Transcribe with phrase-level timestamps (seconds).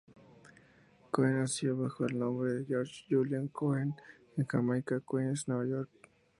[1.11, 3.93] Coe nació bajo el nombre de George Julian Cohen
[4.35, 5.91] en Jamaica, Queens, Nueva York.